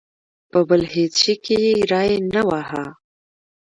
په 0.51 0.59
بل 0.69 0.81
هېڅ 0.93 1.13
شي 1.23 1.33
کې 1.45 1.55
یې 1.65 1.73
ری 1.91 2.11
نه 2.33 2.41
واهه. 2.47 2.85